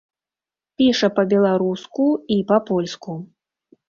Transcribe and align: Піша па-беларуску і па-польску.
Піша 0.81 1.09
па-беларуску 1.19 2.05
і 2.37 2.39
па-польску. 2.53 3.13